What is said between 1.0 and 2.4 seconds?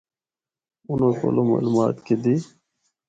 کولو معلومات گِدّی۔